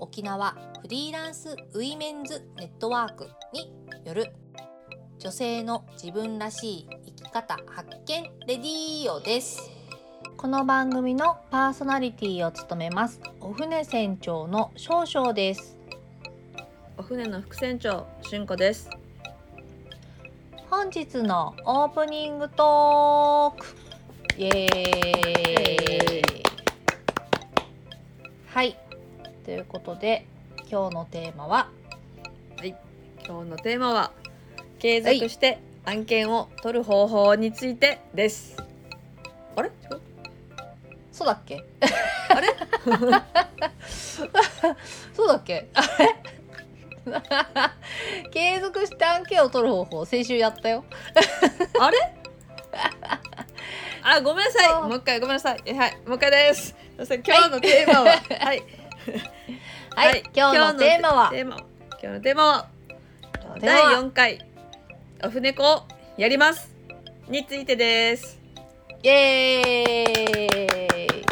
[0.00, 3.72] 沖縄フリーランスウィメンズネットワークに
[4.04, 4.32] よる
[5.18, 9.70] 女性の自分らしい生き方発見レディーオです。
[10.36, 15.78] この番組のパーソナリティを務めますお船船長の少々です。
[16.98, 18.90] お船の副船長しゅんこです。
[20.68, 23.66] 本日のオープニングトーク。
[24.36, 25.93] イエーイ
[29.44, 30.26] ということで
[30.70, 31.68] 今日のテーマは？
[32.58, 32.74] はい。
[33.26, 34.10] 今日のテーマは
[34.78, 38.56] 継続して案件を取る方法についてです、
[39.56, 39.68] あれ？
[39.68, 40.00] 違う？
[41.12, 41.62] そうだっけ？
[42.30, 42.48] あれ？
[45.14, 45.68] そうだっけ？
[45.74, 46.14] あれ？
[48.32, 50.84] 継続して案件を取る方法先週やったよ。
[51.78, 51.98] あれ？
[54.02, 54.82] あごめんなさい。
[54.88, 55.60] もう一回ごめんなさい。
[55.66, 55.96] えはい。
[56.06, 56.74] もう一回です。
[56.98, 58.62] 今日のテーマははい
[59.96, 61.30] はい、今日のテーマは？
[61.32, 61.54] 今
[62.00, 62.68] 日のテーマは？
[63.60, 64.44] 第は？4回
[65.24, 65.84] お船子を
[66.16, 66.74] やります
[67.28, 68.40] についてです。
[69.04, 71.24] イエーイ！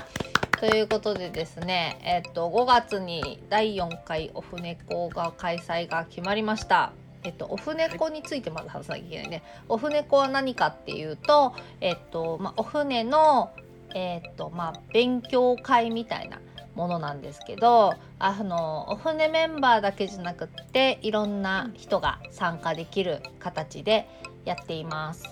[0.60, 6.92] ということでですね、えっと5月に第4回オフネコが開催が決まりました。
[7.24, 9.42] えっと、オフネコについてまず話さなきゃいけないね。
[9.68, 13.50] オフネコは何かっていうと、えっとまあ、お船の、
[13.94, 16.38] えっとまあ、勉強会みたいな
[16.74, 24.08] ものなんですけどあのお船メンバーだけじゃなくっていろんな人が参加できる形で
[24.44, 25.24] やっています。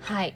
[0.00, 0.34] はい、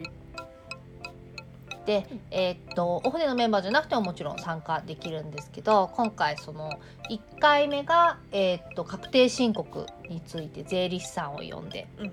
[1.87, 6.71] で、えーっとお船のメンバーじゃなくてももちろん参加できるんですけど今回その
[7.11, 12.13] 1回目が、えーっと確定申告について税理士さんを呼んでうん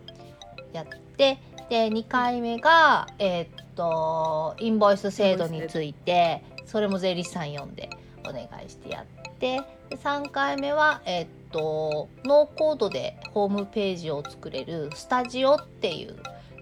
[0.71, 0.85] やっ
[1.17, 7.89] て、で2回目が、えーっとインボイス制度についてそれも税理士さん呼んで
[8.29, 16.15] お願いしてやってで3回目は、えーっとノーコードでホームページを作れるスタジオっていう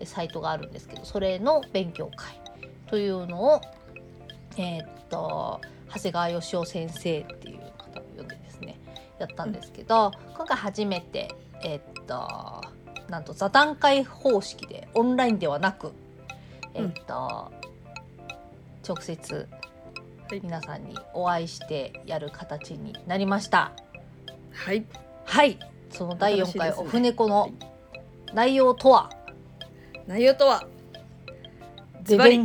[0.05, 2.39] サイトがあるんですけどそれの勉強会
[2.87, 3.61] というのを、
[4.57, 5.59] えーっと
[5.93, 8.79] 長谷川義雄先生っていう方を呼んでですね
[9.19, 11.33] やったんですけど、今回初めて
[11.63, 12.61] えーっと
[13.09, 15.91] なんと座談会方式でオンラインではなく
[16.77, 17.51] えーっと、
[18.87, 19.47] 直接
[20.29, 23.71] はい皆さんにお会いしてやる形になりました。
[24.51, 24.85] はい。
[25.23, 25.57] はい。
[25.89, 26.75] その第4回ね。
[26.77, 27.49] オフネコの
[28.33, 29.09] 内容とは、
[30.05, 30.67] 内容とは？
[32.03, 32.41] ズバリ。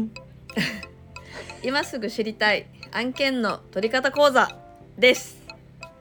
[1.65, 4.49] 今すぐ知りたい案件の取り方講座
[4.97, 5.43] です。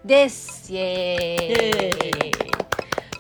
[0.06, 0.72] です。
[0.72, 2.32] イエーイ。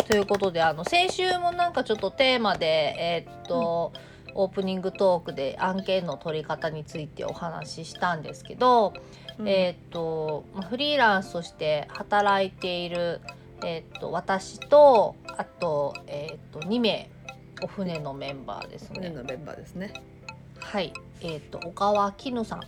[0.07, 3.91] ということであの先週もなんかちょっとテーマでえーっと、
[4.35, 8.93] オープニングトークで案件の取り方についてお話ししたんですけど、
[9.39, 13.21] えーっとまあフリーランスとして働いている、
[13.65, 17.09] えーっと私とあと,、えーっと2名
[17.63, 18.99] お船のメンバーですね。
[18.99, 19.93] 船のメンバーですね。
[20.59, 22.61] はい、えっ、と小川絹さん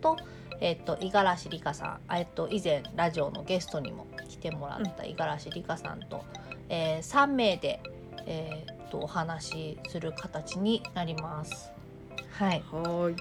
[0.00, 0.16] と
[0.60, 6.24] えっ、と五十嵐里香さん、あえっ、と以前ラジオのゲストにも来てもらった五十嵐里香さんと、
[6.68, 7.80] えー、3名で
[8.26, 11.72] えっ、とお話しする形になります。
[12.38, 12.62] はい。
[12.70, 13.16] はーい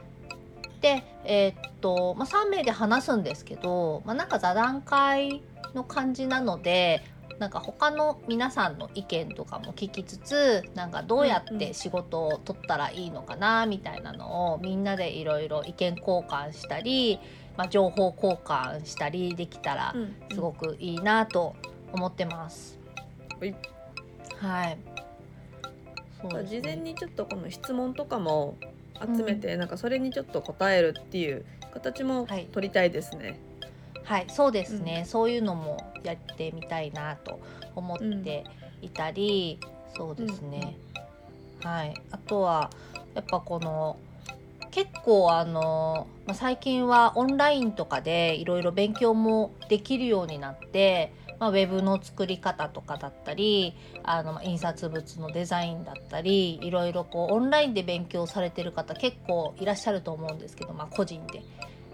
[0.81, 5.41] で、えーっと、まあ、3名で話すんですけど、まあ、なんか座談会
[5.73, 7.01] の感じなので
[7.39, 17.19] なんか他の皆さんの意見とかも聞きつつなんかどうやって仕事を取ったらいいのかなみたいなのをみんなでいろいろ意見交換したり、
[17.57, 19.95] まあ、情報交換したりできたら
[20.31, 21.55] すごくいいなと
[21.91, 22.79] 思ってます。
[23.39, 23.55] はい
[24.39, 24.92] はい
[26.29, 28.57] そう事前にちょっとこの質問とかも
[29.01, 32.47] 集めて、なんかそれにちょっと答えるっていう形もはい。
[32.51, 33.39] 取りたいですね。
[34.03, 37.39] はい、そうですね、そういうのもやってみたいなと
[37.75, 38.43] 思って
[38.81, 39.59] いたり、
[39.95, 40.75] そうですね、
[41.63, 42.69] はい、あとは
[43.15, 43.97] やっぱこの
[44.73, 61.43] 結構あの、まあ、最近はオンラインとかでいろいろ勉強もできるようになって、まあ、ウェブの作り方とかだったりあのまあ印刷物のデザインだったりいろいろこうオンラインで勉強されてる方結構いらっしゃると思うんですけど、まあ、個人で。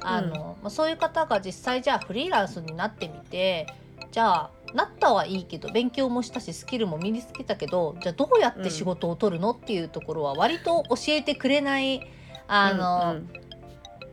[0.02, 3.68] あのまあ、そういう方が実際じゃあフリーランスになってみて
[4.14, 12.10] じゃあなったはいいけど勉強もしたしスキルも身につけたけどじゃあどうやって仕事を取るの、っていうところは割と教えてくれない
[12.50, 13.30] あの、うん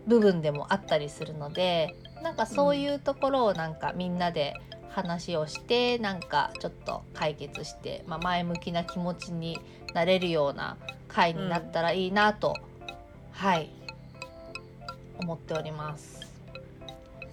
[0.06, 4.54] 部分でもあったりするのでなんかそういうところをなんかみんなで
[4.88, 9.58] 話をしてなんかちょっと解決して、まあ、前向きな気持ちに
[9.94, 10.76] なれるような
[11.08, 12.54] 回になったらいいなと、
[13.32, 13.68] はい。
[15.18, 16.20] 思っております。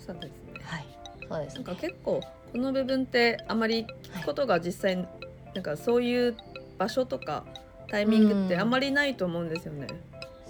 [0.06, 0.62] そうですね。
[0.64, 0.86] はい、
[1.30, 2.22] そうですなんねか結構
[2.52, 5.08] この部分ってあまり聞くことが実際、
[5.54, 6.36] なんかそういう
[6.78, 7.46] 場所とか
[7.90, 9.88] タイミングってあんまりないと思うんですよね。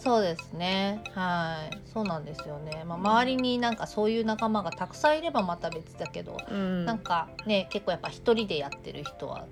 [0.04, 1.02] そうですね。
[1.14, 1.78] はい。
[1.94, 2.84] そうなんですよね。
[2.86, 9.46] まあ、周りになんかそういう仲間がたくさんいればまた別だけど、うんなんかね、結構やっぱ一人でやってる人は、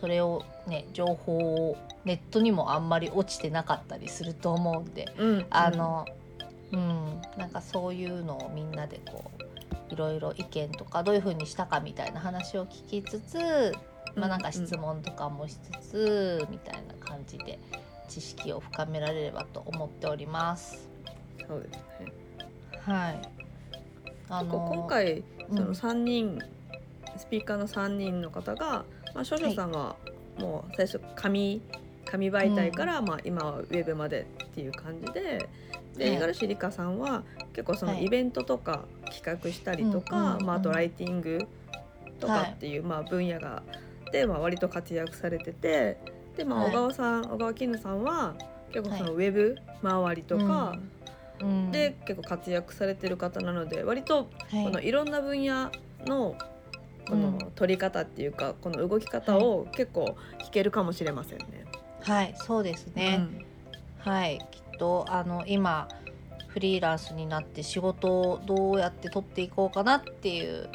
[0.00, 6.06] それをね、情報をネットにもあんまり落ちてなかったりすると思うんで、うんあの、
[6.72, 9.32] うん、なんかそういうのをみんなでこ
[9.90, 13.38] う、いろいろ意見とかどういう風にしたかみたいな話を聞きつつ、
[14.14, 17.58] まあ、なんか質問とかもしつつ、みたいな感じで
[18.08, 20.88] 知識を深められればと思っております。
[21.46, 22.12] そうですね。
[22.80, 23.20] はい。
[24.28, 25.56] あ結構今回うん。
[25.56, 26.38] その3人、
[27.16, 29.96] スピーカーの3人の方が、まあ、少女さんは
[30.38, 31.60] もう最初紙
[32.04, 35.48] 紙媒体から、まあ、今はウェブまでっていう感じで
[35.96, 36.14] ではい。
[36.14, 38.04] 五十嵐里香さんは結構そのはい。
[38.04, 41.46] イベントとか企画したりとか、うんうんまあ、あとうんライティング
[42.20, 43.62] とかっていう、まあ、分野が
[44.12, 45.98] で、まあ、割と活躍されてて
[46.36, 46.70] で、まあ、はい。
[46.70, 48.34] 小川さん、小川絹さんは
[48.70, 50.78] 結構そはのウェブ周りとか
[51.40, 51.70] うん。
[51.70, 54.64] で結構活躍されてる方なので割とはい。
[54.64, 55.70] このいろんな分野
[56.06, 56.36] の
[57.08, 57.22] こうん。
[57.38, 61.64] の取り方っていうか、この動き方を結構弾けるかもしれませんね。
[62.02, 63.26] はい、そうですね。
[63.98, 65.88] はい、きっとあの今
[66.48, 70.68] フリーランスになって仕事をどうやって取っていこうかなっていう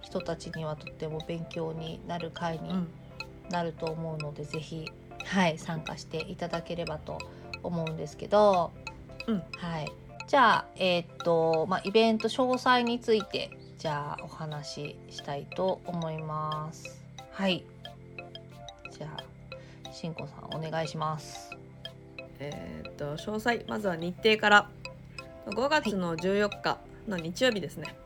[0.00, 2.88] 人たちにはとっても勉強になる回にうんうん。
[3.50, 4.90] なると思うので、ぜひ
[5.26, 7.18] はい参加していただければと
[7.62, 8.72] 思うんですけど、
[9.26, 9.92] うんはい。
[10.28, 17.02] じゃあえーっとまあイベント詳細についてじゃあお話ししたいと思います。
[17.32, 17.64] はい。
[18.96, 21.50] じゃあしんこさんお願いします。
[22.38, 24.70] えーっと詳細まずは日程から
[25.46, 26.78] 5月の14日
[27.08, 27.96] の日曜日ですね。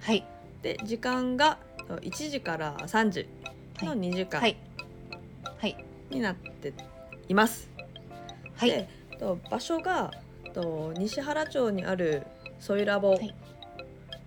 [0.00, 0.24] はい。
[0.62, 1.58] で時間が
[1.88, 3.28] 1時から3時
[3.84, 4.50] の2時間はい。
[4.50, 4.69] はい。
[6.10, 6.72] になって
[7.28, 7.70] います。
[8.56, 8.70] はい。
[8.70, 10.12] でと場所が
[10.52, 12.26] と西原町にある
[12.58, 13.34] ソイラボっはい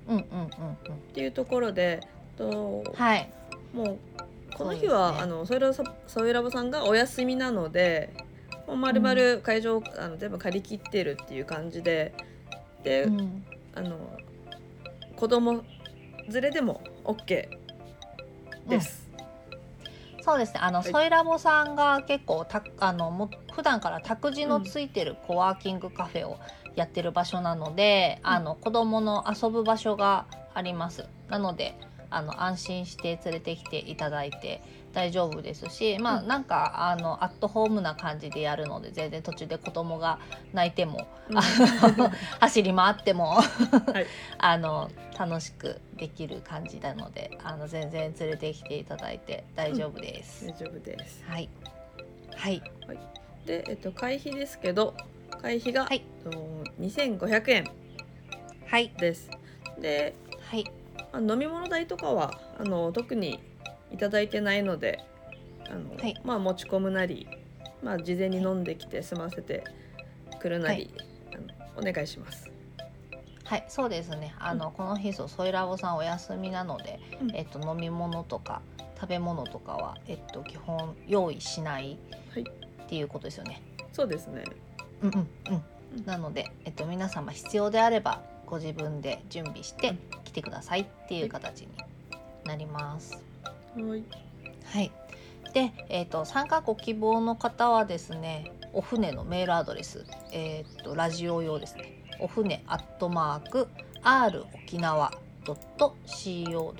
[0.08, 0.48] うんうんうんうん。
[1.14, 2.02] ていうところで、
[2.38, 3.30] とはい。
[3.74, 4.00] もう
[4.56, 5.84] この日は、あのソイラソ
[6.28, 8.14] イラボさんがお休みなので
[8.68, 12.14] もう丸々会場、あの全部借り切ってるっていう感じで
[12.84, 13.44] で、うん。
[13.76, 13.98] あの
[15.16, 15.64] 子供
[16.30, 17.48] 連れでも OK
[18.70, 19.10] です。
[20.24, 20.60] そうですね。
[20.62, 26.40] あの、はいソイラボさんが結構たあのも普段から託児のついてるコワーキングカフェを
[26.76, 31.06] やってる場所なので、うんあの子供の遊ぶ場所があります。
[31.28, 31.76] なので。
[32.14, 34.62] あの安心して連れてきていただいて
[34.94, 40.20] 大丈夫ですしまあうんなんかあのアットホームな感じでやるので全然途中で子供が
[40.54, 41.38] 泣いてもうん
[42.40, 43.44] 走り回っても、い
[44.38, 50.48] あの楽しくできる感じなのであの全然連れてきていただいて大丈夫です。
[50.48, 51.24] 大丈夫です。
[51.28, 51.50] はい。
[52.36, 52.62] はい。
[53.46, 54.96] で、えっと、会費ですけど
[55.42, 57.66] 会費が、はいえっと2500円
[58.68, 58.90] はい。
[58.98, 59.30] です。
[59.80, 60.66] で、はい。
[61.12, 63.40] まあ飲み物代とかはあの特に
[63.94, 65.00] いただいてないので
[65.70, 67.28] あの、はいまあ、持ち込むなり、
[67.82, 69.64] まあ、事前に飲んできて済ませて
[70.40, 70.94] くるなり、
[71.34, 72.52] あのお願いします。
[73.46, 73.66] はい。
[73.68, 74.34] そうですね。
[74.40, 78.62] あの、この日そうソイラボさんお休みなので、うんえっと飲み物とか
[79.00, 81.98] 食べ物とかはえっと基本用意しない
[82.34, 83.62] はいっていうことですよね。
[83.92, 84.44] そうですね。
[85.02, 85.28] うんうんう
[85.96, 86.06] うんん。
[86.06, 91.68] なのでえっと皆様必要であればご自分で準備してうん来てくださいっていう形に
[92.46, 93.33] なります。
[94.66, 94.92] はい。
[95.54, 102.04] で、えっ、と参加ご希望の方はですね、お船のメールアドレス、えっ、とラジオ用ですね。
[102.20, 103.68] お船アットマーク
[104.04, 105.12] r 沖縄
[106.08, 106.78] .co.jp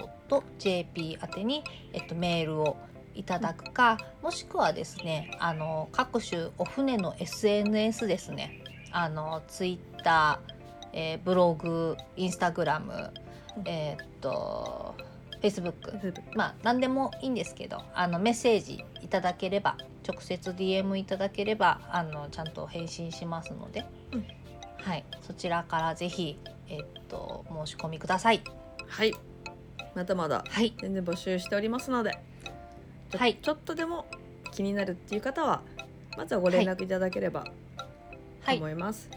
[1.22, 2.78] 宛てにえっとメールを
[3.16, 8.60] いただくか、もしくはですね、あの各種お船の SNS ですね。
[8.92, 13.12] あのツイッター、えーブログ、インスタグラム、
[13.66, 14.96] えっと
[15.44, 16.14] フェイスブック。
[16.38, 19.76] まあ何でもいいんですけどあのメッセージいただければ
[20.08, 23.84] 直接 DM いただければあのちゃんと返信しますので、
[24.14, 24.26] うん。
[24.82, 25.04] はい。
[25.22, 28.42] そちらからぜひ、えっと申し込みください。
[28.88, 29.14] はい。
[29.94, 30.74] まだまだはい。
[30.80, 32.18] 全然募集しておりますので、
[33.12, 33.36] ちょはい。
[33.36, 34.06] ちょっとでも
[34.54, 35.62] 気になるっていう方は
[36.16, 37.52] まずはご連絡いただければと
[38.44, 38.58] はい。
[38.60, 39.10] 思います。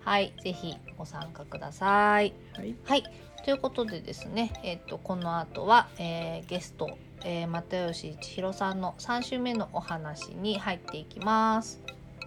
[0.00, 0.32] はい。
[0.42, 2.32] ぜひご参加ください。
[2.56, 3.04] はい、はい
[3.44, 11.80] ということでですねえっとこの後は、えーゲスト、えー、又吉千尋さんの3週目のお話に入っていきます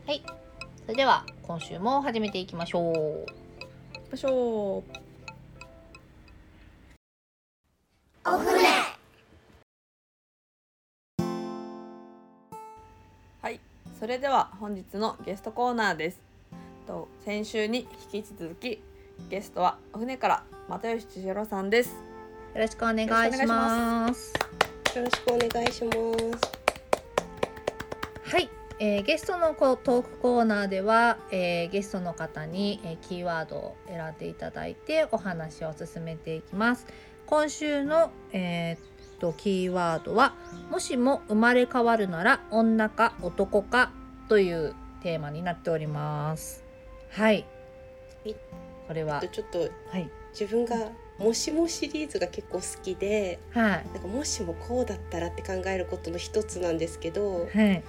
[0.05, 0.24] はい
[0.86, 3.25] それでは今週も始めていきましょう行
[4.03, 5.05] きましょう。
[8.27, 8.60] お船
[13.41, 13.60] はい、
[14.00, 16.19] それでは本日のゲストコーナーです。
[16.88, 18.81] と先週に引き続き
[19.29, 21.91] ゲストはお船から又吉千尋さんです。
[21.91, 24.34] よろしくお願いしまます
[24.95, 25.95] よろしくお願いします。
[28.24, 36.88] はい、えーゲストのこうトークコーナーでは、えーゲストの方に、えーキーワードを選んでいただいてお話を進めていきます。
[37.27, 38.79] 今週の、えーっ
[39.19, 40.34] とキーワードは
[40.72, 43.91] 「もしも生まれ変わるなら女か男か」
[44.29, 46.63] というテーマになっております。
[47.12, 47.45] はい
[48.24, 48.36] はい。
[48.88, 53.85] これはちょっとはい自分がもしもシリーズが結構好きで、はい。
[53.93, 57.83] なんかもしもこうだったらって考えることの一つなんですけど、はい。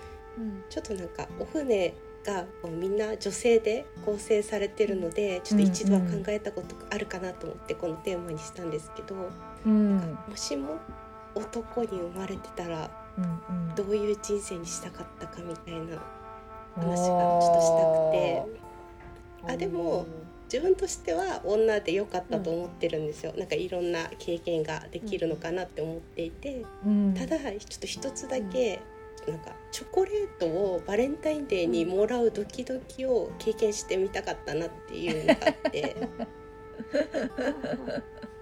[0.70, 1.92] ちょっとなんかお船
[2.24, 9.16] がこうみんな女性で構成されてるので、ちょっと一度は考えたことがあるかなと思ってこのテーマにしたんですけど、
[9.64, 9.96] うん。
[10.28, 10.78] もしも
[11.34, 13.74] 男に生まれてたらうんうん。
[13.74, 16.00] どういう人生にしたかったかみたいな
[16.76, 18.66] 話がちょっとしたくて。
[19.48, 20.06] あでも
[20.52, 27.14] 自分としては女で良かったと思ってるんですよ、なんかいろんな経験ができるのかなって思っていて、うん。
[27.14, 28.80] ただちょっと一つだけ、
[29.26, 35.96] なんかチョコレートをバレンタインデーにもらうドキドキを経験してみたかったなっていうのがあって。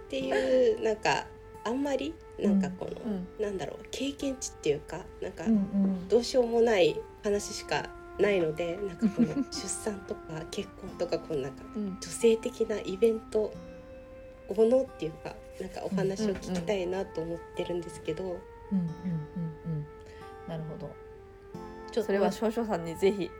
[0.04, 1.26] っていうなんか
[1.64, 3.26] あんまりなんかこの、うん。
[3.42, 6.08] なんだろう経験値っていうかなんかうんうん。
[6.08, 11.98] どうしようもない話しかないのでなんかこの出産とか結婚とかこのなんかうん。
[12.00, 13.52] 女性的なイベント
[14.54, 18.40] ものっていうかなんかお話を聞きたいなと思ってるんですけど、うんうんうん
[18.72, 19.86] うん。
[20.48, 20.90] なるほど。
[21.90, 22.30] ちょそれは。
[22.32, 23.30] 少々さんにぜひ。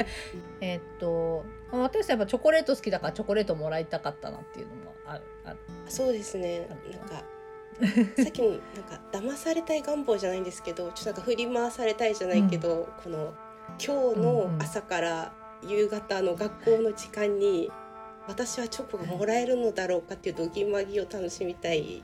[0.60, 5.58] えーっとまあ私やっぱチョコレート好きだからチョコレートもらいたかったなっていうのもあるある。
[5.88, 6.66] そうですね。
[6.68, 7.22] なんか
[8.16, 13.34] さっきのなんか騙されたい願望じゃないんですけどちょっとなんか振り回されたいじゃないけど、この
[13.84, 15.32] 今日の朝から
[15.66, 17.70] 夕方の学校の時間に
[18.28, 22.02] 私はチョコがもらえるのだろうかっていうドギマギを楽しみたい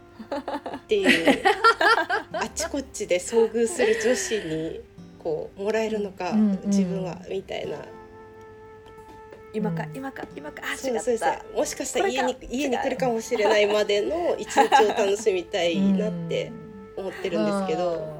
[0.76, 1.42] っていう
[2.32, 4.80] あちこちで遭遇する女子に
[5.18, 7.78] こうもらえるのか、うんうん自分はみたいな。
[9.52, 9.96] 今か、うん。
[9.96, 10.62] 今か今か。
[10.64, 11.34] あそうそう違った。
[11.34, 16.52] そうもしかしたら家に家に来るかもしれないまでの一日を楽しみたいなって
[16.96, 18.13] 思ってるんですけど、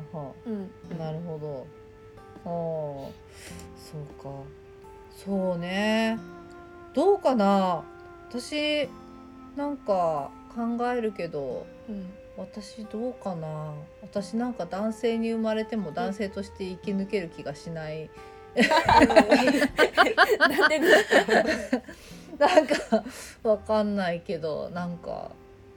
[0.00, 0.70] はあはうん。
[0.92, 1.66] あなるほど。
[2.44, 2.50] ああ
[3.76, 4.30] そうか。
[5.16, 6.18] そうね。
[6.94, 7.84] どうかな。
[8.28, 8.88] 私
[9.56, 13.74] なんか考えるけどうん私どうかな。
[14.00, 18.08] 私なんか男性に生まれても男性として生き抜ける気がしない、
[20.38, 20.80] なんで
[22.38, 23.04] なんか
[23.42, 25.32] わかんないけどなんか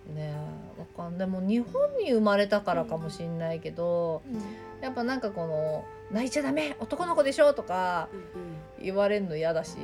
[0.07, 0.35] ね
[0.77, 4.21] わかんでも日本に生まれたからかもしんないけど、
[4.81, 8.09] やっぱなんかこの「泣いちゃダメ男の子でしょ」とか
[8.81, 9.77] 言われるの嫌だし。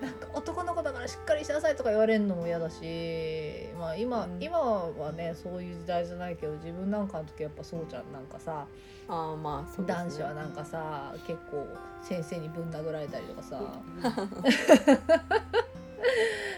[0.00, 4.42] なんか男の子だからしっかりしなさいとか言われるのも嫌だし、まあ今、うん。
[4.42, 8.66] 今はねそういう時代じゃないけど自分なんかの時やっぱそうじゃんなんかさ。
[9.08, 9.86] ああまあね。
[9.86, 11.66] 男子はなんかさ結構
[12.02, 13.60] 先生にぶん殴られたりとかさ、
[14.02, 14.28] あ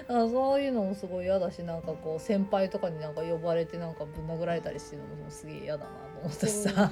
[0.09, 6.71] そういうのもすごい嫌だしなんかこう先輩とかになんか呼ばれてなんかぶん殴られたりしてるのもすげえ嫌だなと思ってさ、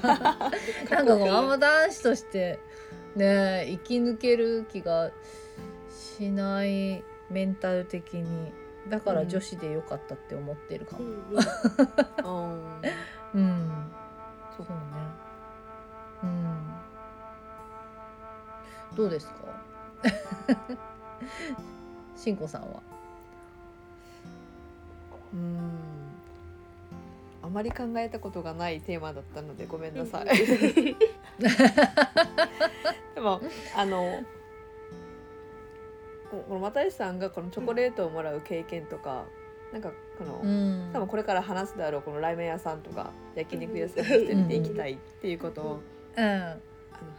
[0.90, 2.58] なんかこうあんま男子として
[3.14, 5.12] ね生き抜ける気が
[5.90, 8.52] しないメンタル的に
[8.88, 11.04] だから女子でよかったって思ってるかも。
[11.04, 11.08] う
[13.38, 13.44] んうん
[14.56, 14.72] そうね。
[16.22, 16.74] うん。
[18.96, 19.34] どうですか？
[22.16, 22.80] しんこさんは？
[25.34, 25.70] うん
[27.42, 30.24] あまり考えたことがないテーマだったのでごめんなさい。
[33.14, 33.42] でも
[33.76, 34.22] あの
[36.30, 39.26] ここの又吉さんがこのチョコレートをもらう経験とか、
[39.72, 45.80] なんかこの、ん多分これから話すであろうこのラーメン屋さんとか焼肉屋さんしてみていきたいっていうことを、
[46.16, 46.24] うん。
[46.24, 46.58] あの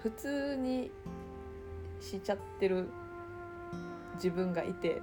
[0.02, 0.90] 普通に
[2.02, 2.90] しちゃってる
[4.16, 5.02] 自分がいて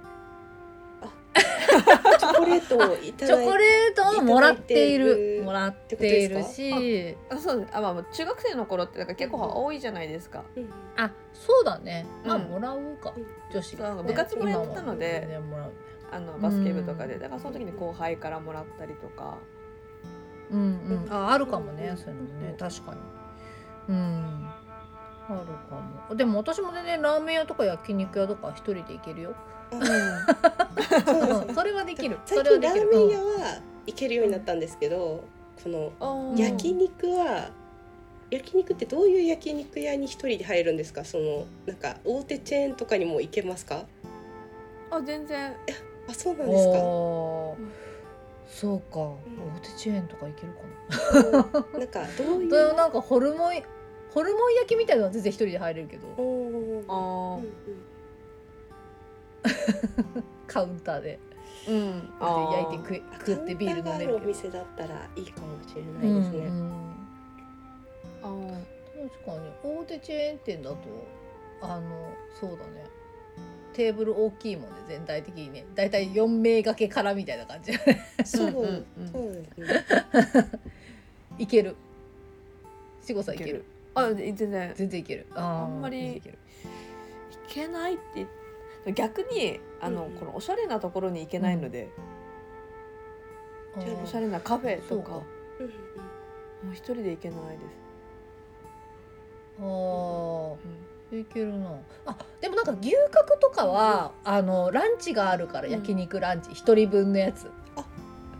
[1.33, 5.43] チョコレートをいただいチョコレートをもらっているる。
[5.43, 12.05] もらっているしあそうですあまあまあ中学生の頃ってなんか結構多いじゃないですか、うんあそうだね。
[12.23, 13.25] まあうんもらうか、うん。
[13.51, 15.41] 女子そうなんか部活もやってたので今は。
[15.41, 15.71] 全然もらう
[16.11, 17.15] あのバスケ部とかで。
[17.15, 17.19] うん。
[17.19, 19.37] だからその時に後輩からもらったりとか。
[20.51, 21.07] うんうん。
[21.11, 22.55] ああるかもね、うんそういうのもね。
[22.59, 22.99] 確かに。
[23.89, 24.49] うん。
[25.27, 25.37] ある
[25.69, 25.75] か
[26.09, 26.15] も。
[26.15, 29.35] でも私もねラーメン屋とか焼肉屋とか一人で行けるよ
[29.81, 32.17] そうそれはできる。
[32.25, 35.23] そ最近ラーメン屋は行けるようになったんですけど、
[35.63, 37.49] このあ焼肉は
[38.31, 41.05] 焼肉ってどういう焼肉屋に一人で入るんですか？
[41.05, 43.85] そのなんか大手チェーンとかにも行けますか？
[44.91, 45.55] あ全然。
[46.07, 46.73] あそうなんですか？
[48.47, 48.99] そうか。
[48.99, 49.17] 大
[49.61, 50.63] 手チェーンとか行けるか
[51.31, 51.79] な。
[51.79, 53.53] なんかどういでもうなんかホルモン
[54.13, 56.07] ホルモン焼きみたいなのは全然一人で入れるけど。
[56.17, 57.37] あー。
[57.37, 57.47] うん
[60.47, 61.19] カウンターで。
[61.67, 62.01] うん。
[62.01, 66.71] で焼いて食食ってビール飲めるお店だったらいいかもしれうないですね、んうん
[68.21, 69.09] あー。
[69.09, 69.51] 確かに。
[69.79, 70.77] 大手チェーン店だと
[71.61, 72.85] あのそうだね。
[73.73, 75.65] テーブル大きいもんね全体的にね。
[75.73, 77.73] だいたい4名掛けからみたいな感じ
[78.23, 80.59] そう、うんそうですね
[81.39, 81.75] いける。
[83.01, 83.65] しごさんいける。
[83.95, 84.73] あ全然。
[84.75, 85.25] 全然いける。
[85.33, 86.21] あんまりい
[87.47, 88.27] けないって言っ
[88.91, 90.17] 逆にあの、うんうん。
[90.19, 91.89] このおしゃれなところに行けないので、
[94.03, 95.21] おしゃれなカフェとかも
[96.71, 97.63] う一人で行けないです、
[99.59, 100.55] あー。
[101.19, 101.77] いけるな。
[102.07, 105.73] あでもなんか牛角とかは、あのランチがあるからうん。
[105.73, 106.51] 焼肉ランチ。
[106.53, 107.49] 一人分のやつ。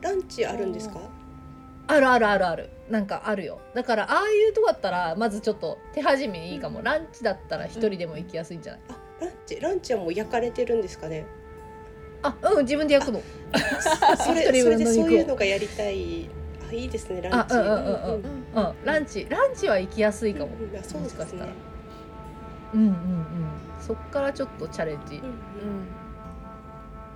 [0.02, 1.00] ランチあるんですか？
[1.88, 2.70] あるあるあるある。
[2.90, 3.60] なんかあるよ。
[3.74, 6.84] だからああいうとこだったらまずちょっと手始めいいかも、うん。
[6.86, 8.98] ランチだったら一人でも行きやすいんじゃない、あ
[9.46, 11.26] チランチはもう焼かれてるんですかね？
[12.22, 13.22] あうん自分で焼くの。
[14.24, 16.30] それそれでそういうのがやりたい。
[16.70, 17.56] あいいですねランチ。
[17.56, 18.24] あうんうんうんうん。
[18.56, 18.68] うん。
[18.68, 21.10] うんランチランチは行きやすいかも、うんあそうですね。
[21.10, 21.52] もしかしたら
[22.74, 22.96] うんうんうん。
[23.80, 25.22] そっからちょっとチャレンジ。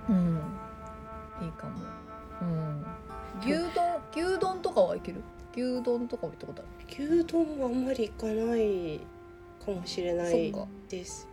[0.08, 0.26] うんうん。
[0.26, 1.46] うん。
[1.46, 1.72] いいかも。
[2.42, 2.84] うん。
[3.40, 5.22] 牛丼牛丼とかはいける？
[5.56, 9.00] 牛丼とかも行ったことあ牛丼はあんまり行かない
[9.64, 10.54] かもしれない
[10.88, 11.26] です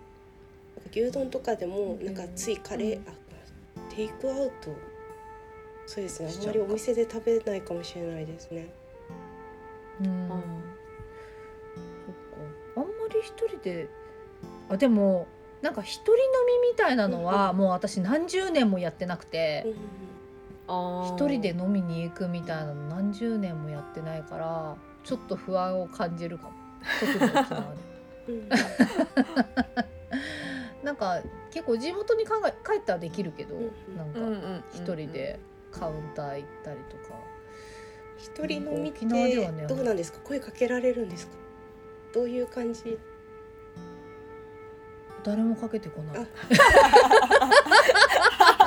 [0.92, 3.08] 牛丼とかでもなんかついカレー、うん。
[3.08, 3.14] あ
[3.90, 4.76] テイクアウト。
[5.88, 6.32] そうですね。
[6.40, 8.68] あんまりお店で食べないかもしれないですね。
[10.02, 10.28] うん。
[10.32, 10.42] あ
[12.06, 12.16] そっ
[12.76, 12.82] か。
[12.82, 13.88] あんまり一人で
[14.70, 15.28] あでも
[15.62, 16.18] なんか一人飲
[16.64, 19.76] みみたいなのはもう私何十年もやってなくてうん
[20.68, 26.54] あ一人で飲みに行くみたいなの何十年もやってないからちょっと不安を感じるかも。
[27.00, 27.58] 特に沖縄で。
[28.28, 28.50] うん
[30.86, 31.20] なんか
[31.52, 33.60] 結構地元に考え帰ったらできるけどう
[33.92, 35.40] んなんか一人で
[35.72, 37.16] カウンター行ったりとか。
[38.18, 40.20] 一人飲みってねどうなんですか？
[40.24, 41.34] 声かけられるんですか？
[42.14, 42.98] どういう感じ？
[45.22, 46.28] 誰もかけてこない。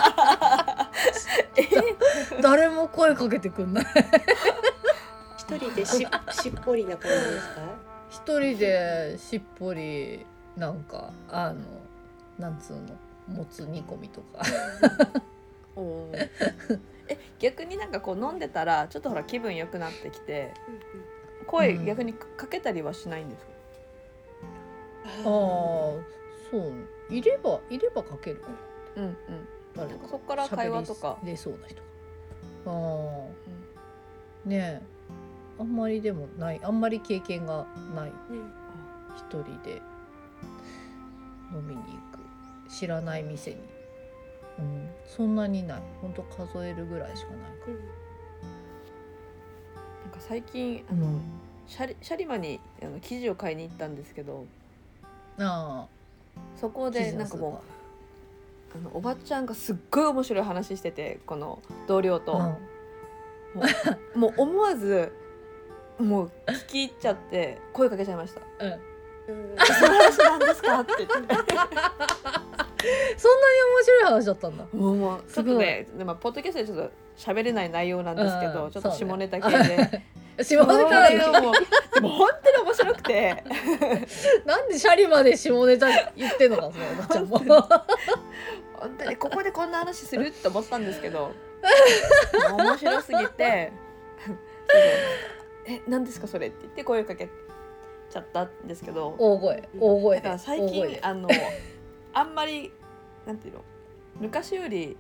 [0.03, 0.91] あ。
[2.43, 3.87] 誰も声かけてくんない。
[5.39, 6.07] 一人でし
[6.43, 7.61] しっぽりな感じですか？
[8.11, 10.27] 一人でしっぽり
[10.57, 11.61] なんかあの
[12.39, 12.97] なんつうの
[13.37, 14.43] もつ煮込みとか。
[15.77, 16.29] おー。
[17.09, 20.53] え逆になんかこう飲んでたらちょっとほら気分良くなってきて
[21.47, 21.87] 声うん。
[21.87, 23.53] 逆にかけたりはしないんですか、
[25.05, 26.01] ああそ
[26.53, 26.73] う。
[27.11, 28.43] いればいればかける。
[28.97, 29.17] うんうん。
[29.75, 31.19] 誰なんかそこから会話とか。
[31.23, 31.83] 喋りそうな人。
[32.67, 32.71] あ
[34.47, 34.83] あねえ。
[35.59, 36.61] あんまりでもない。
[36.63, 38.13] あんまり経験がない。
[38.31, 38.53] うん。
[39.17, 39.83] 一人で
[41.53, 42.08] 飲みに行く
[42.69, 43.57] 知らない店に、
[44.59, 45.83] うん、そんなにない。
[46.01, 47.75] ほんと数えるぐらいしかないかうん。
[47.75, 47.85] なん
[50.13, 51.21] か最近あら、の、
[51.67, 54.47] シャリシャリマにあの生地を買いに行ったんですけど
[55.39, 55.87] あ
[56.57, 57.63] そこあでなんかも
[58.75, 62.41] うあのおばちゃんがすっごい面白い話しててこの同僚と、うん。
[62.41, 62.55] も
[64.15, 65.13] うもう思わず
[65.99, 68.41] もう聞き入っちゃって声かけちゃいました。
[68.65, 68.81] うん、「うん
[69.29, 69.35] そ
[69.87, 70.39] の話なん。
[70.41, 71.45] ですか?」って言ってそんなに面
[73.85, 74.65] 白い話だったんだ。
[74.73, 80.03] もうもうちょっとねでまあポッドキャストでちょっと喋れない内容なんですけど、うんちょっと下ネタ系で。
[80.45, 81.33] 下ネタだよ。
[81.33, 81.55] もうもう
[81.95, 83.45] でも本当に面白くて。
[84.47, 87.39] なんでシャリまで下ネタ言ってんのかそのおばちゃんも
[88.75, 90.27] 本当にここでこんな話する？
[90.27, 91.33] って思ったんですけど。
[92.57, 93.73] 面白すぎて
[95.67, 97.29] 「え何ですかそれ?」って言って声かけ
[98.11, 99.15] ちゃったんですけど。
[99.19, 99.69] 大声。
[99.79, 100.23] 大声で。
[100.23, 101.29] だから最近あの
[102.13, 102.73] あんまり
[103.27, 103.65] なんていうの？
[104.21, 104.97] 昔より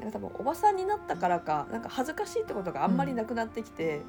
[0.00, 4.00] なんか多分おばさんになったからかなんか恥ずかしいってことがあんまりなくなってきて、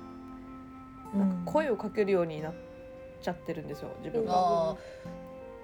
[1.14, 2.54] なんか声をかけるようになっ
[3.22, 4.76] ちゃってるんですよ自分が。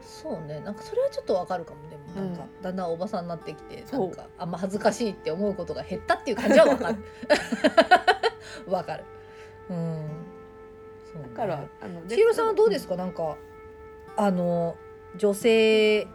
[0.01, 0.59] そうね。
[0.59, 2.03] なんかそれはちょっとわかるかもでも。
[2.13, 4.07] なんか、だんだんおばさんになってきてそう。
[4.09, 6.95] なんかあんま恥ずかしいって思うことが減ったっていう感じはわかる。
[8.71, 9.03] わかる。
[9.69, 10.07] うん
[11.23, 12.95] だからあの千尋さんはどうですか？
[12.95, 13.37] なんか
[14.15, 14.75] あの
[15.17, 16.07] 女性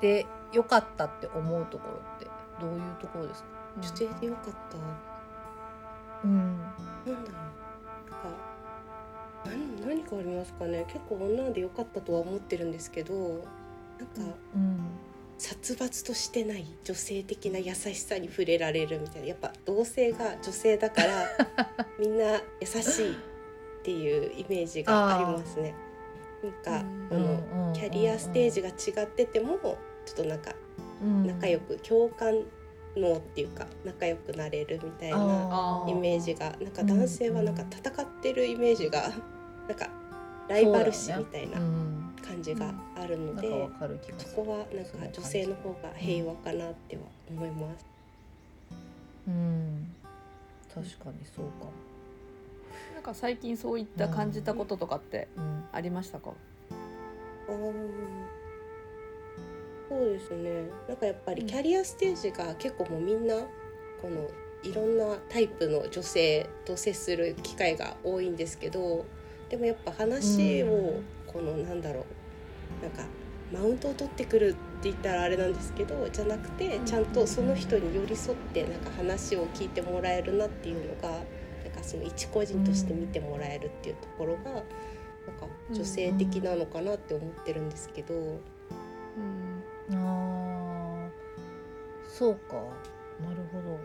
[0.00, 2.26] で良かったって思うところって
[2.60, 3.48] どういうところですか？
[3.80, 4.76] 女性でよかった？
[6.24, 6.58] うん。
[6.58, 7.14] なんだろう。
[7.14, 8.28] なんか
[9.44, 10.84] 何何かありますかね？
[10.88, 13.42] 結構女でよかったとは思ってるんですけどなんか
[14.54, 14.80] うん。
[15.36, 19.28] 殺伐としてない女性的な優しさに触れられるみたいな。
[19.28, 21.26] やっぱ同性が女性だから
[21.98, 23.16] みんな優しい
[23.84, 25.74] っていうイメージがありますね。
[26.42, 29.58] なんかこのキャリアステージが違ってても
[30.06, 30.54] ちょっとなんか
[31.26, 32.44] 仲良く共感
[32.96, 39.10] 能っていうか仲良くなれるみたいなイメージがなんか男性はなんか戦ってるイメージが
[39.68, 39.88] なんか
[40.48, 43.68] ライバル視みたいなうん感じがあるので、
[44.16, 47.86] そこはなんか女性の方が平和かなっては思います。
[49.28, 49.94] うん。
[50.74, 51.93] 確かにそうかも
[53.04, 55.64] か最近そういった感じたこととかってうん。
[55.72, 56.32] ありましたか？
[59.88, 60.64] そうですね。
[60.88, 63.36] なんかやっぱりキャリアステージが結構もうみんな
[64.00, 64.28] この
[64.62, 69.04] いろんなタイプの女性と接する機会が多いんですけど
[69.50, 72.06] でもやっぱ話をこのなんだろ
[72.80, 73.04] うなんか
[73.52, 81.20] マウントを取ってくるって言ったらあれなんですけどじゃなくてちゃんとその人に寄り添ってなんか話を聞いてもらえるなっていうのが
[81.74, 84.64] かその一個人として見てもらえるっていうところがなんか
[85.72, 88.14] 女性的なのかなって思ってるんですけど。
[88.14, 89.62] うん。
[89.92, 91.10] あー。
[92.08, 92.54] そうか。
[93.20, 93.78] なるほど。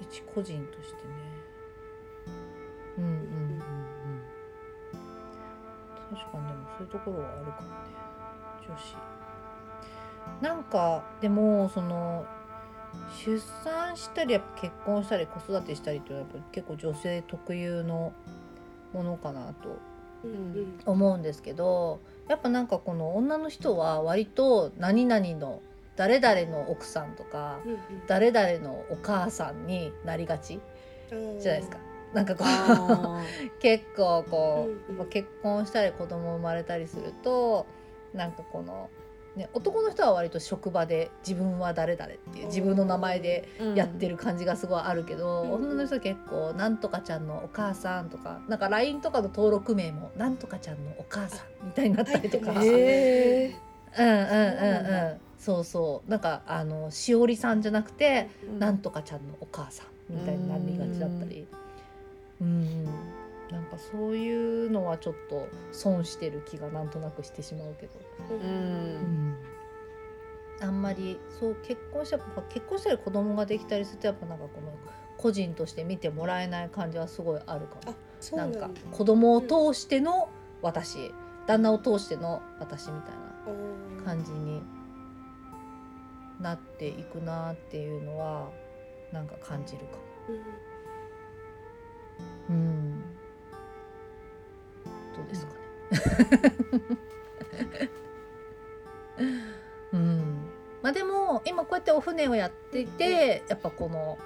[0.00, 1.10] 一個人としてね。
[2.98, 3.62] うんうんうんうん。
[6.16, 7.74] 確かにでもそういうところはあるかもね。
[8.68, 8.96] 女子。
[10.40, 12.24] なんかでもその
[13.24, 18.12] 出産したりやっぱ結婚したり子育てしたりっていうのはやっぱ結構女性特有の
[18.92, 19.78] ものかなと
[20.24, 20.78] うん。
[20.86, 25.60] 思うんですけどやっぱなんかこの女の人は割と何々の
[25.96, 30.60] 誰々の奥さんとかうん誰々のお母さんになりがち
[31.10, 31.78] うんじゃないですか。
[32.14, 33.22] なんかこうあ
[33.60, 34.98] 結構こう、うんうん。
[34.98, 37.66] まあ結婚したり子供生まれたりすると
[38.14, 38.90] なんかこの、
[39.40, 45.52] ね、男の人は割と職場で自分は誰々っていう自分の名前でーやってる感じがすごいあるけど、うん。
[45.52, 52.52] 女の人は結構「なんとかちゃんのお母さん」とかなんか LINE とかの登録名も「なんとかちゃんのお母さん」みたいになったりとか。
[52.52, 54.12] 入ってますへーうんう
[54.82, 55.20] んうん。
[55.38, 56.10] そうんそうそう。
[56.10, 58.58] なんかあのしおりさんじゃなくて、うん。
[58.58, 61.46] なんとかちゃんのお母さんみたいになりがちだったり。
[62.42, 62.86] うん
[63.50, 67.92] なんかそういうのはちょっと損してる気がなんとなくしてしまうけど、
[68.30, 69.36] ううんん、
[70.60, 74.72] あんまりそう結婚した結婚したり子供ができたりするとやっぱなんかこの
[75.16, 77.94] 個人として見てもらえない感じはすごいあるかもあ。
[78.20, 80.28] そうななんか子供を通しての
[80.62, 81.12] 私、
[81.46, 83.14] 旦那を通しての私みたい
[83.98, 84.62] な感じに
[86.38, 88.50] なっていくなっていうのは
[89.12, 90.02] なんか感じるかも。
[90.28, 90.70] うん
[92.50, 92.89] うん。
[95.30, 95.58] ですかね。
[99.92, 100.50] うん。
[100.82, 104.18] まあでも今こうやってお船をやっていてやっぱこの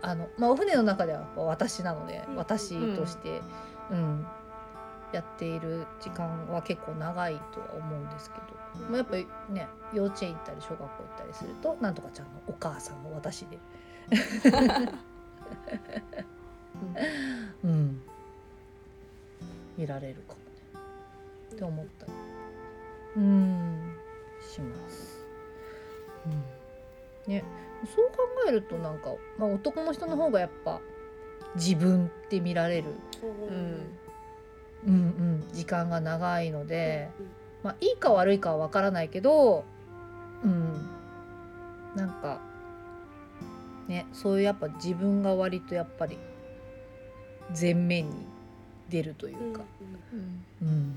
[0.00, 2.36] あのまあお船の中では私なのでうん。
[2.36, 3.40] 私として
[3.90, 4.26] うん。
[5.12, 13.58] やっている時間は結構長いとは思うんですけど、まあ、やっぱりね幼稚園行ったり小学校行ったりするとなんとかちゃんのお母さんの私で。
[17.64, 18.02] うん、
[19.78, 20.34] いられるか
[21.54, 22.06] って思った。
[22.06, 22.12] り
[23.16, 23.96] うん。
[24.40, 25.26] します。
[27.26, 27.44] うん、ね。
[27.96, 30.80] そう考えるとなんか、まあ、男の人の方がやっぱ
[31.56, 32.90] 自分って見られる、
[33.22, 33.52] う。
[33.52, 33.98] ん。
[34.86, 37.08] うんうん、時間が長いので、
[37.62, 39.64] まあ、いいか悪いかは分からないけど、
[40.42, 40.88] うん、
[41.94, 42.40] なんか
[43.86, 46.18] ねそういうやっぱ自分が割とやっぱり
[47.58, 48.26] 前面に
[48.88, 49.62] 出るといううんか、
[50.60, 50.68] うん。
[50.68, 50.88] うん。
[50.90, 50.96] ね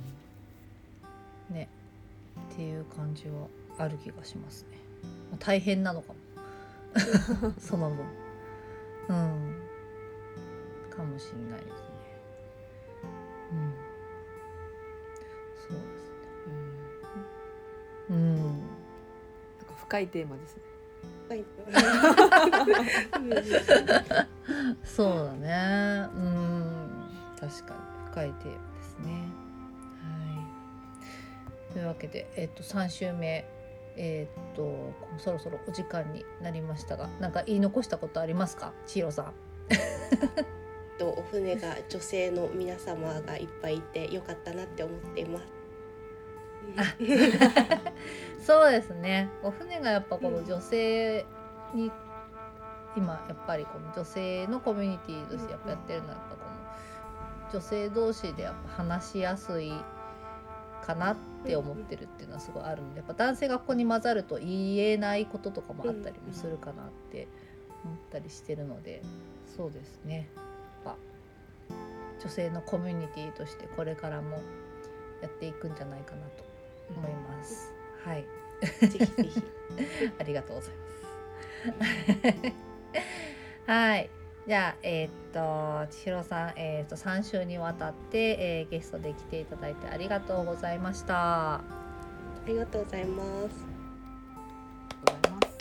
[2.55, 4.79] っていう感じはある気がしますね。
[5.29, 6.19] まあ大変なのかも。
[7.59, 8.05] その分、
[9.09, 9.55] うん、
[10.89, 11.95] かもしれないですね。
[13.51, 13.73] うん、
[15.57, 16.15] そうですね。
[18.09, 18.47] うん、なん
[19.67, 20.63] か深いテーマですね。
[24.85, 26.09] そうだね。
[26.15, 27.09] うん。
[27.37, 27.79] 確かに
[28.11, 29.11] 深いテーマですね。
[29.11, 29.44] はい
[31.75, 33.45] というわけでえっ、と3週目
[33.97, 38.71] えっ、とそろそろお時間になりましたがなんか言い残したことありますか？
[38.85, 39.33] 千尋さん。
[40.97, 45.45] とお船が女性の皆様がいっぱいいてよかったなって思っています。
[48.45, 49.29] そうですね。
[49.43, 51.25] お船がやっぱこの女性
[51.73, 51.91] に、
[52.95, 56.41] 今やっぱりこの女性のコミュニティとしてやっぱやってるのはやっぱこ
[57.47, 59.73] の女性同士でやっぱ話しやすい
[60.81, 67.27] かなって思ってるっていうのはすごいあるのでやっぱ男性がここに混ざると言えないこととかもあったりもするかなって
[67.83, 69.01] 思ったりしてるので
[69.55, 70.45] そうですねやっ
[70.85, 70.95] ぱ
[72.23, 74.39] 女性のコミュニティとしてこれからも
[75.21, 76.43] やっていくんじゃないかなと
[76.95, 77.71] 思います。
[78.03, 78.25] はい、
[78.87, 79.43] ぜひぜひ。
[80.19, 80.73] ありがとうござい
[81.79, 82.65] ます。
[83.65, 84.09] はい。
[84.47, 91.55] じゃあ、えーっと、千尋さん、えーっと、3週にわたって、えーゲストで来ていただいてありがとうございました。
[91.55, 91.61] あ
[92.45, 93.65] りがとうございます。
[95.03, 95.55] ございます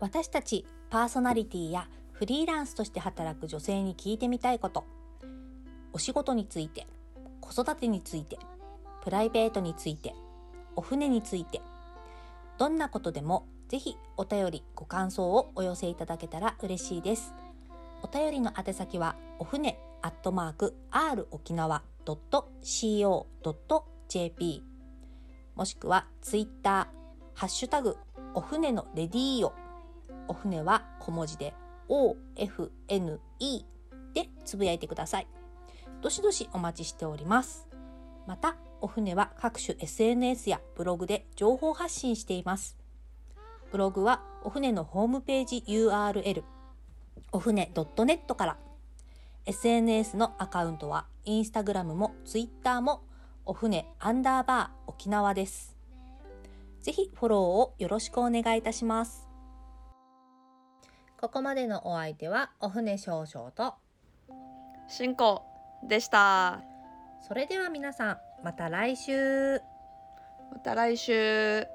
[0.00, 4.84] 私たちパーソナリティやフリーランスとして働く女性に聞いてみたいこと
[5.92, 6.86] お仕事について
[7.46, 8.38] 子育てについて
[9.04, 10.14] プライベートについて
[10.74, 11.60] お船について
[12.58, 17.34] どんなことでもぜひお便りご感想をお寄せいただけたら嬉しいです。
[18.02, 23.22] お便りの宛先はお船アットマーク r 沖縄 .co.jp
[25.56, 26.86] もしくはツイッター
[27.34, 27.96] ハッシュタグ
[28.34, 29.52] お船のレディーオ
[30.28, 31.54] お船は小文字で
[31.88, 33.18] OFNE
[34.14, 35.26] でつぶやいてください。
[36.06, 37.66] どしどしお待ちしております。
[38.28, 42.76] また、お船は各種 SNS やブログで情報発信しています。
[43.72, 46.44] ブログはお船のホームページ URL
[47.32, 48.56] お船 .net から
[49.46, 53.02] SNS のアカウントはインスタグラムもツイッターも
[53.44, 55.76] お船アンダーバー沖縄です。
[56.82, 59.26] ぜひフォローをよろしくお願いいたします。
[61.20, 63.74] ここまでのお相手はお船少々と
[64.86, 65.55] 進行
[65.86, 66.60] でした。
[67.20, 69.62] それでは皆さんまた来週。
[70.50, 71.66] また来週